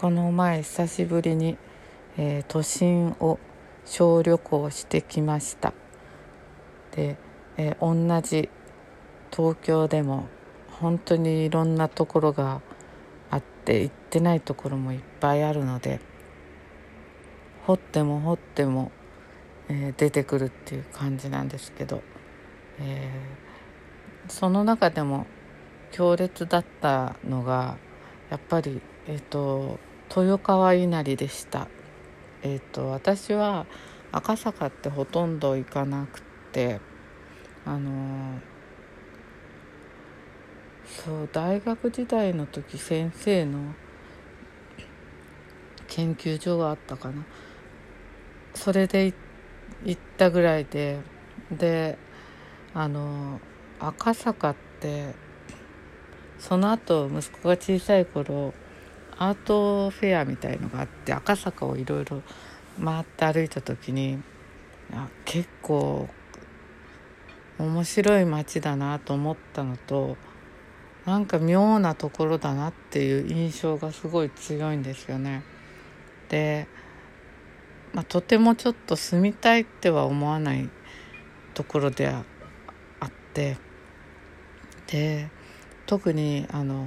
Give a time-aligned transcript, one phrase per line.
[0.00, 1.58] この前久しぶりに、
[2.16, 3.38] えー、都心を
[3.84, 5.74] 小旅行してきました。
[6.92, 7.18] で、
[7.58, 8.48] えー、同じ
[9.30, 10.26] 東京でも
[10.70, 12.62] 本当にいろんなところが
[13.30, 16.00] あって行ってないところもいっぱいあるので
[17.66, 18.92] 掘っても掘っても、
[19.68, 22.00] えー、出てくるっていう感じなんですけど、
[22.78, 25.26] えー、その中でも
[25.92, 27.76] 強烈だったのが
[28.30, 29.78] やっぱり、えーと、
[30.14, 31.68] 豊川稲荷でした。
[32.42, 33.66] えーと、私は
[34.12, 36.80] 赤坂ってほとんど行かなくて
[37.64, 38.40] あの
[40.84, 43.74] そう大学時代の時先生の
[45.86, 47.24] 研究所があったかな
[48.54, 49.12] それで
[49.84, 50.98] 行ったぐらいで
[51.52, 51.98] で
[52.74, 53.40] あの
[53.78, 55.14] 赤坂って
[56.38, 58.54] その後息子が小さい頃
[59.20, 62.22] アートフェアみたいのがあって赤坂をいろいろ
[62.82, 64.18] 回って歩いた時に
[64.94, 66.08] あ結構
[67.58, 70.16] 面白い街だなと思ったのと
[71.04, 75.42] なんか妙なところだなっていう印象がすごい強いんですよね。
[76.30, 76.66] で、
[77.92, 80.70] まあ、とてもちょっと住みたいっては思わない
[81.52, 82.24] ところであ
[83.04, 83.58] って
[84.86, 85.28] で
[85.84, 86.86] 特にあの、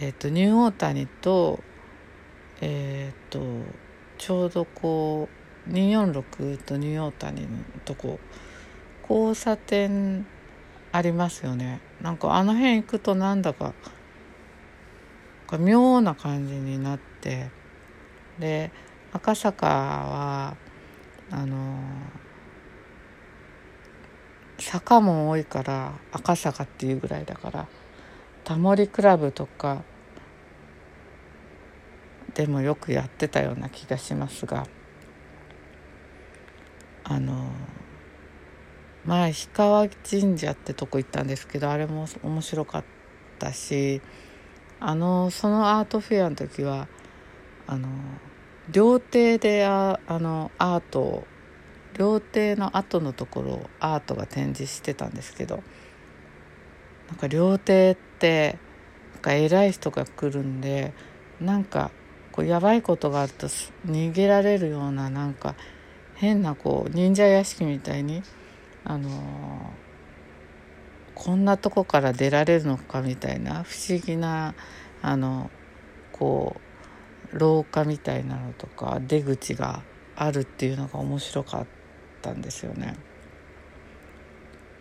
[0.00, 1.58] えーと、ニューオータニと,、
[2.60, 3.40] えーと、
[4.16, 5.28] ちょうどこ
[5.68, 7.48] う246とニューオータニの
[7.84, 8.20] とこ
[9.02, 10.24] 交差点
[10.92, 11.80] ありますよね。
[12.00, 13.74] なんかあの辺行くとなんだか
[15.58, 17.50] 妙な感じになって
[18.38, 18.70] で
[19.12, 20.56] 赤坂は
[21.30, 21.76] あの
[24.58, 27.66] 坂も多いから赤坂っていうぐらいだから
[28.48, 29.84] タモリクラブとか
[32.32, 34.66] でもよくやってたような気がしますが
[37.04, 37.50] あの
[39.04, 42.84] 前氷川神社ってとこ行ったんですけどあれも面白かっ
[43.38, 44.00] たし
[44.80, 46.88] あのそのアートフェアの時は
[47.66, 47.90] あの
[48.70, 51.26] 料亭でああのアートを
[51.98, 55.62] 料亭の後のところをアートが展示してたんですけど
[57.08, 58.58] なんか料亭って
[59.14, 60.92] なんか偉い人が来るんで
[61.40, 61.90] なんか
[62.32, 63.48] こうやばいことがあると
[63.86, 65.54] 逃げられるようななんか
[66.14, 68.22] 変なこう忍者屋敷みたいに
[68.84, 69.08] あの
[71.14, 74.54] こんなとこから出られるのかみたいな不思議な
[75.02, 75.50] あの
[76.12, 76.56] こ
[77.32, 79.82] う廊下みたいなのとか出口が
[80.16, 81.66] あるっていうのが面白かっ
[82.22, 82.96] たんですよね。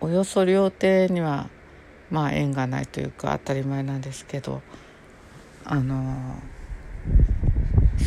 [0.00, 1.48] およそ料亭には
[2.14, 4.62] まあ縁がないというか当たり前なんですけど
[5.64, 6.36] あの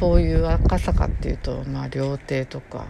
[0.00, 2.86] そういう赤坂っていうとまあ料亭とか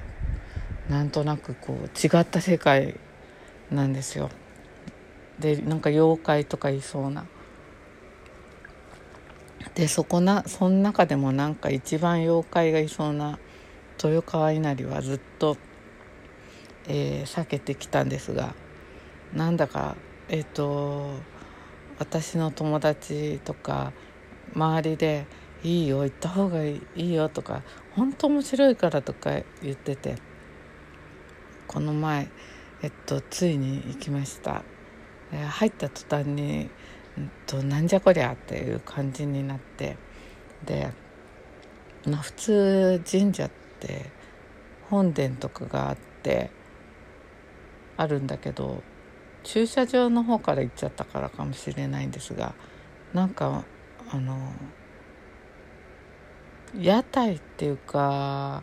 [0.88, 2.94] なんとなくこう違った世界
[3.70, 4.30] なんですよ。
[5.38, 7.26] でなんか妖怪とかいそうな。
[9.74, 13.38] でそこなその中でもなんか一番妖怪がいそうな
[14.02, 15.58] 豊川稲荷はずっと、
[16.88, 18.54] えー、避けてきたんですが
[19.34, 19.96] なんだか
[20.32, 21.10] えっ、ー、と
[21.98, 23.92] 私の友達とか
[24.54, 25.26] 周りで
[25.62, 27.62] 「いいよ行った方がいいよ」とか
[27.92, 29.30] 「本当面白いから」とか
[29.62, 30.16] 言ってて
[31.68, 32.28] この前、
[32.82, 34.62] えっと、ついに行きました、
[35.30, 36.68] 入った途端に、
[37.16, 39.96] うんと、なんじゃこりゃっていう感じになって
[40.66, 40.92] で、
[42.06, 43.50] まあ、普通神社っ
[43.80, 44.10] て
[44.90, 46.50] 本殿とかがあって
[47.96, 48.82] あるんだけど
[49.44, 52.54] 駐車場の方から行っちゃったからかもしれないんですが
[53.12, 53.64] なんか
[54.10, 54.52] あの
[56.78, 58.62] 屋台っていうか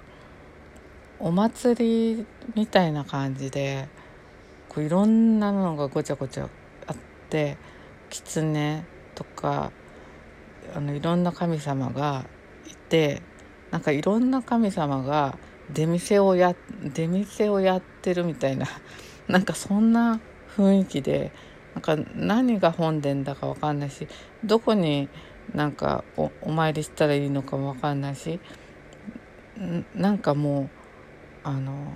[1.19, 2.25] お祭り
[2.55, 3.87] みたいな感じで
[4.69, 6.49] こういろんなのがごちゃごちゃ
[6.87, 6.95] あっ
[7.29, 7.57] て
[8.09, 8.83] 狐
[9.15, 9.71] とか
[10.73, 12.25] あのいろんな神様が
[12.67, 13.21] いて
[13.71, 15.37] なんかいろんな神様が
[15.73, 16.55] 出店をや
[16.95, 18.67] 出店をやってるみたいな
[19.27, 20.19] なんかそんな
[20.55, 21.31] 雰囲気で
[21.75, 24.07] なんか何が本殿だか分かんないし
[24.43, 25.09] どこに
[25.53, 28.39] なんかおお参りしたらいいのかも分かんないし
[29.95, 30.69] なんかもう
[31.43, 31.93] あの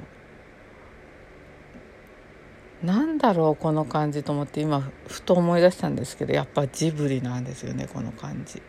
[2.83, 8.61] なんだろうこの感じと思って今ふと思い出したんですけどやっぱジブリなんですよねこの感じ。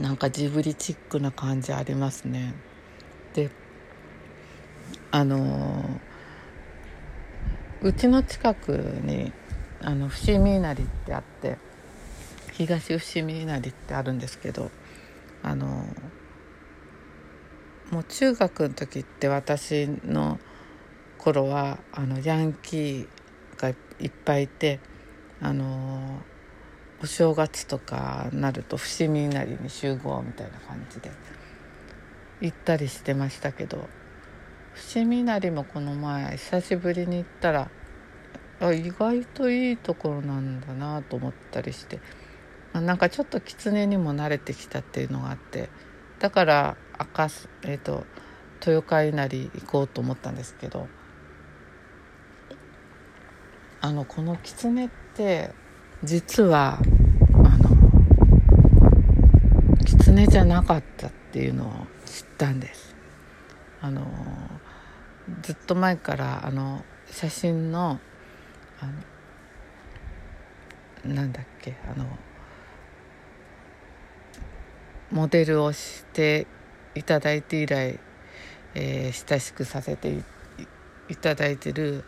[0.00, 2.54] なんかジブリチックな感じありますね。
[3.32, 3.48] で
[5.12, 6.00] あの
[7.84, 8.70] うちの近く
[9.02, 9.30] に
[9.82, 11.58] あの伏見稲荷ってあって
[12.52, 14.70] 東伏見稲荷ってあるんですけど
[15.42, 15.84] あの
[17.90, 20.40] もう中学の時って私の
[21.18, 23.06] 頃はあのヤンキー
[23.58, 23.72] がい
[24.06, 24.80] っぱいいて
[25.42, 26.22] あの
[27.02, 31.10] お正月とかなると伏見稲荷に集合みたいな感じで
[32.40, 33.86] 行ったりしてましたけど
[34.74, 37.70] 伏見稲荷もこの前久しぶりに行ったら
[38.60, 42.00] あ意外といいところなんだなと思ったりして、
[42.72, 45.70] まあ、なんかちょっと狐にも慣れてきたっていうのがあって
[46.18, 47.28] だから赤
[47.62, 48.04] えっ、ー、と
[48.66, 50.88] 豊川稲荷行こうと思ったんですけど
[53.80, 55.50] あのこの狐って
[56.02, 56.78] 実は
[57.32, 57.70] あの
[59.84, 61.72] 狐じゃなかったっていうのを
[62.06, 62.93] 知ったんです。
[63.84, 64.00] あの
[65.42, 68.00] ずっと前からあの写真の
[68.80, 68.86] あ
[71.06, 72.06] のなんだっけあの
[75.10, 76.46] モデルをして
[76.94, 78.00] いただいて以来、
[78.74, 80.22] えー、親しくさせて
[81.10, 82.04] いただいてる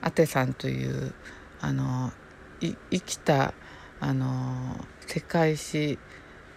[0.00, 1.14] アテさんという
[1.60, 2.10] あの
[2.60, 3.54] 生きた
[4.00, 5.96] あの世界史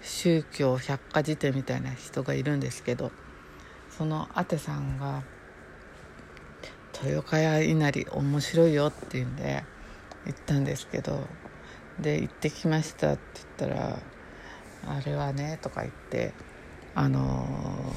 [0.02, 3.12] 宗教百科事典みたいな人がいるんですけど
[3.98, 5.24] そのアテさんが
[7.04, 9.64] 豊川稲荷面白いよって言うんで
[10.26, 11.28] 行ったんですけど
[12.00, 13.22] で行ってきましたって
[13.60, 14.00] 言ったら
[14.88, 16.34] 「あれはね」とか言って
[16.96, 17.94] 「あの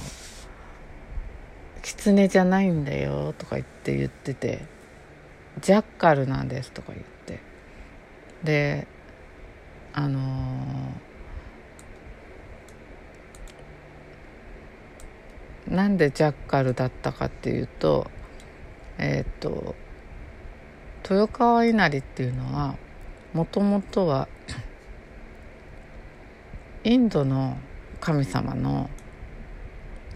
[1.83, 4.67] 狐じゃないんだよ」とか言って言ってて
[5.61, 7.41] 「ジャッカルなんです」とか言って。
[8.45, 8.87] で
[9.93, 10.21] あの
[15.76, 18.11] なんでジャッカルだったかっていうと
[18.96, 19.75] えっ、ー、と
[21.08, 22.76] 豊川稲荷っていうのは
[23.34, 24.26] もともとは
[26.82, 27.58] インドの
[28.00, 28.88] 神様の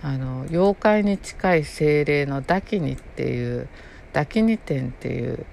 [0.02, 3.68] あの妖怪に近い精霊のダキニっていう
[4.14, 5.44] ダキニ天っていう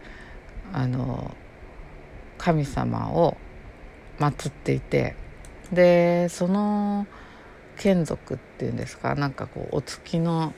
[0.71, 1.36] あの
[2.38, 3.36] 神様を
[4.19, 5.18] 祀っていて
[5.74, 7.07] でその
[7.78, 9.16] 眷属っていうんですか？
[9.16, 10.54] なんかこうお月の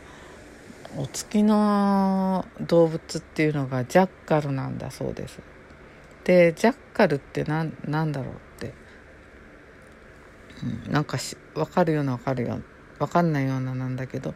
[0.97, 5.39] お月の動物っていうのがジャッカルなんだそうです。
[6.23, 8.73] でジャッカルって何なんだろうって、
[10.85, 12.61] うん、なんかし分かるような分かるような
[12.99, 14.33] 分かんないようななんだけど。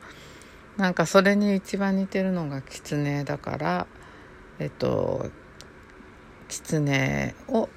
[0.76, 3.86] なんかそれに一番似てるのが狐だから
[4.58, 5.30] えっと
[6.48, 7.70] 狐を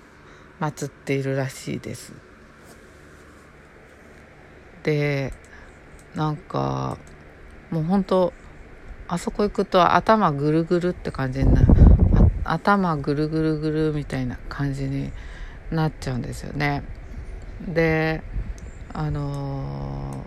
[0.60, 2.14] 祀っているらしいです。
[4.86, 5.32] で
[6.14, 6.96] なんか
[7.70, 8.32] もう本当
[9.08, 11.66] あそこ行くと頭ぐるぐるって感じになる。
[12.44, 15.10] 頭ぐるぐるぐるみたいな感じに
[15.72, 16.84] なっちゃうんですよね。
[17.66, 18.22] で
[18.92, 20.24] あの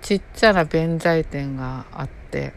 [0.00, 2.54] ー、ちっちゃな弁財天があって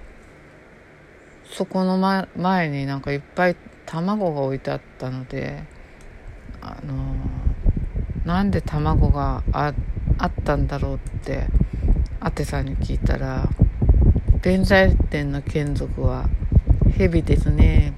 [1.43, 5.63] そこの、ま、前になんかいっぱい卵が置いてあったので
[6.61, 7.26] あのー、
[8.27, 9.73] なんで卵があ
[10.25, 11.47] ったんだろうって
[12.19, 13.47] アテさんに聞いたら
[14.41, 16.27] 弁財天の眷属は
[16.97, 17.93] 蛇ですね。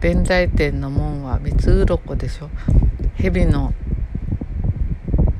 [0.00, 2.50] 弁財天の門は三つ鱗でしょ。
[3.16, 3.74] 蛇の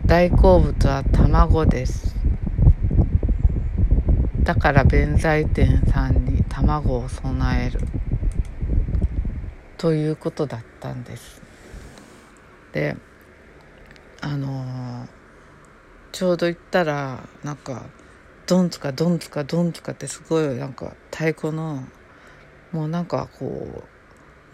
[0.06, 2.16] 大好物は卵です。
[4.42, 7.78] だから弁財天さんに卵を備える。
[9.78, 11.40] ということだったんです。
[12.72, 12.96] で
[14.20, 15.08] あのー、
[16.12, 17.86] ちょうど行ったらなんか
[18.46, 21.84] ドンツカドンツカドンツカってすごいなんか太鼓の
[22.72, 23.84] もうなんかこ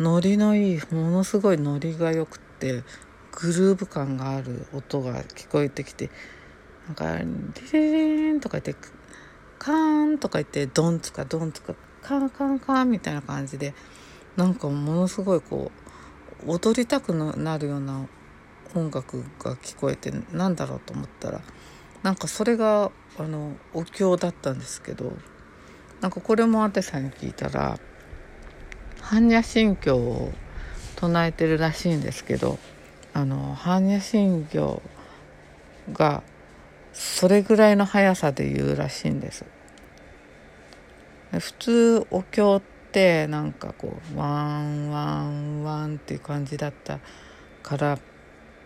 [0.00, 2.83] うノリのいいものすごいノリがよくって
[3.33, 6.11] グルーヴ感がある音が聞こえてきて
[6.87, 7.25] なんか「リ
[7.73, 8.88] リリン」とか言って
[9.59, 13.75] 「カーン」とか言って「ドンツカドンツカカンカンカン」みたいな感じで
[14.37, 15.71] なんかものすごいこ
[16.47, 18.07] う踊りたくなるような
[18.75, 21.41] 音楽が聞こえてなんだろうと思ったら
[22.02, 25.12] なんかそれがあのお経だったんですけど
[26.00, 27.79] なんかこれもアテさんに聞いたら
[29.00, 30.33] 般若心経を
[30.97, 32.59] 唱えてるらしいんですけど
[33.12, 34.83] あの般若心経
[35.93, 36.23] が
[36.93, 39.45] それぐらいの速さで言うらしいんです。
[41.33, 42.62] 普通お経っ
[42.93, 47.00] てなんかこうワンワンワンっていう感じだった
[47.62, 47.99] から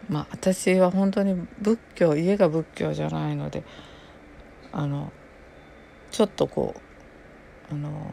[0.08, 3.64] まあ私は本当に仏教家が仏教じゃないので
[4.72, 5.12] あの
[6.10, 6.74] ちょっとこ
[7.70, 8.12] うあの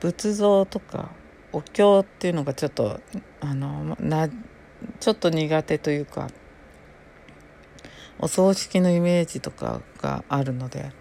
[0.00, 1.10] 仏像とか
[1.52, 3.00] お経っていうのがちょっと
[3.40, 4.28] あのな
[5.00, 6.28] ちょっと苦手というか
[8.18, 10.92] お葬式のイメージとかがあるので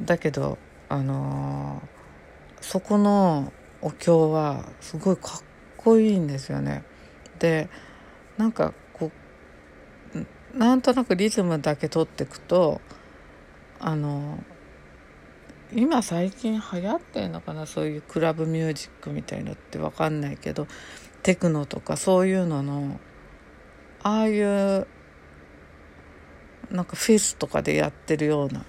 [0.00, 1.82] だけどあの
[2.60, 3.52] そこの
[3.82, 5.42] お経はすごいかっ
[5.76, 6.84] こいいんですよね。
[7.38, 7.68] で
[8.38, 8.72] なんか
[10.56, 12.80] なんとなくリズムだけ取っていくと
[13.78, 14.42] あの
[15.72, 20.66] 今最近流行ってんのかなそういうクラブミュージックみたいのって分かんないけど
[21.22, 22.98] テクノとかそういうのの
[24.02, 24.86] ああいう
[26.70, 28.64] なんかフェスとかでやってるような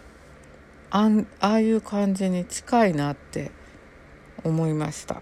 [0.90, 3.52] あんああいう感じに近いなって
[4.44, 5.22] 思いました。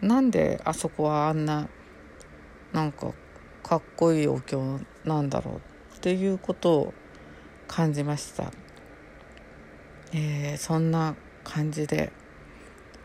[0.00, 1.68] なんであそこはあんな
[2.72, 3.12] なんか
[3.62, 5.73] かっこいいお経なんだろう
[6.04, 6.94] っていうことを
[7.66, 8.52] 感じました、
[10.12, 12.12] えー、そんな感じで、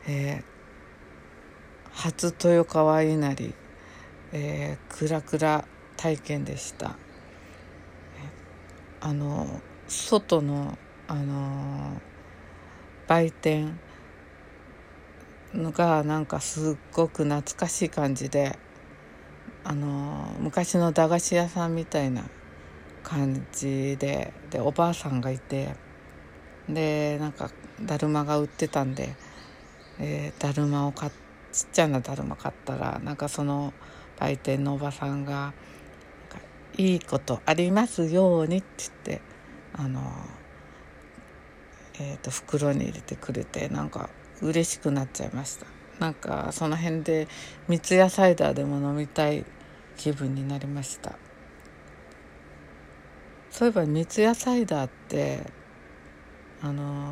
[0.06, 0.44] えー、
[1.94, 3.54] 初豊川稲荷、
[4.34, 5.64] えー、クラクラ
[5.96, 6.98] 体験でした。
[9.00, 10.78] あの外の
[11.08, 12.02] あの
[13.08, 13.80] 売店
[15.56, 18.60] がなんかすっごく懐かしい感じで
[19.64, 22.26] あの昔の駄菓子屋さんみたいな
[23.04, 25.76] 感じででおばあさんがいて
[26.68, 27.50] でなんか
[27.82, 29.16] だるまが売ってたんで、
[30.00, 31.10] えー、だるまを買
[31.52, 33.74] ちっちゃなだるま買ったらなんかその
[34.20, 35.54] 売店のおばさんが
[36.78, 39.22] 「いいことありますように」って言って
[39.74, 40.02] あの、
[42.00, 44.10] えーと袋に入れてくれてなんか
[44.42, 45.66] 嬉しくなっちゃいました。
[46.00, 47.28] なんかその辺で
[47.68, 49.46] 三ツ矢サイダーでも飲みたい
[49.98, 51.18] 気分になりました。
[53.52, 55.44] そういえば三ツ矢サイダーって
[56.62, 57.12] あのー、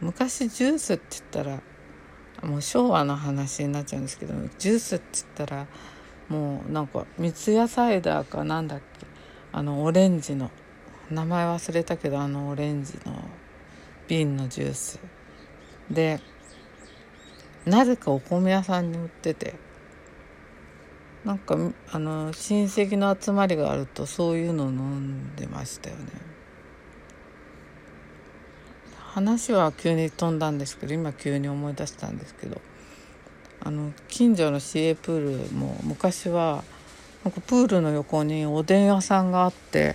[0.00, 1.60] 昔ジュースって言ったら
[2.42, 5.04] もう昭和の話になっちゃうんですけどジュースって
[5.36, 5.66] 言ったら
[6.28, 9.06] もうなんか三ツ矢サイダーかなんだっけ
[9.52, 10.50] あのオレンジの
[11.10, 13.28] 名前忘れたけどあのオレンジの
[14.08, 15.00] 瓶のジュース。
[15.90, 16.20] で
[17.66, 19.63] なぜかお米屋さんに売ってて。
[21.24, 21.56] なんか
[21.90, 26.02] あの親戚の集まりがあるとそういうのを飲んでましたよね。
[29.14, 32.60] 話は急に飛んだんですけど今急に思い出したんですけど
[33.60, 36.64] あの近所の市営プールも昔は
[37.22, 39.94] なんかプールの横におでん屋さんがあって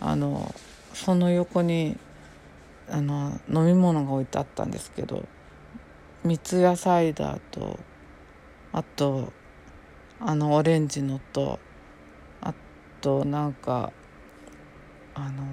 [0.00, 0.52] あの
[0.92, 1.96] その横に
[2.90, 5.24] あの飲み物が置いてあったんですけど
[6.24, 7.78] 三ツ矢サイダーと
[8.72, 9.32] あと
[10.18, 11.58] あのオレンジのと
[12.40, 12.54] あ
[13.00, 13.92] となんか
[15.14, 15.44] あの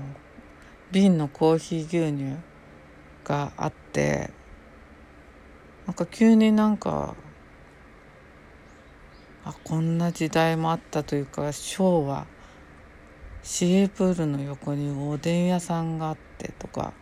[0.91, 2.37] 瓶のコーヒー牛乳
[3.23, 4.31] があって
[5.85, 7.15] なんか急になんか
[9.45, 12.25] あこんな時代もあったというか昭和
[13.41, 16.93] 市営プールの横におでん屋さんがあってとか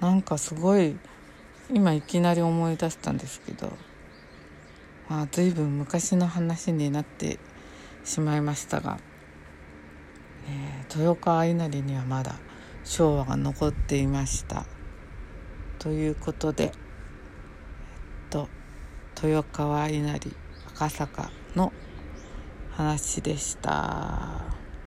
[0.00, 0.96] なんかすごい
[1.72, 3.72] 今いきなり思い出したんですけど
[5.08, 7.38] まあ随分昔の話になって
[8.04, 8.98] しまいましたが、
[10.46, 12.36] えー、豊川稲荷にはまだ
[12.84, 14.66] 昭和が残っていました
[15.78, 16.70] ということで、えっ
[18.30, 18.48] と、
[19.22, 20.20] 豊川稲荷
[20.74, 21.72] 赤坂の
[22.72, 24.57] 話でした。